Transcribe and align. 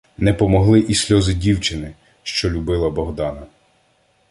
Не 0.17 0.33
помогли 0.33 0.79
і 0.79 0.93
сльози 0.95 1.33
дівчини, 1.33 1.93
що 2.23 2.49
любила 2.49 2.89
Богдана. 2.89 3.47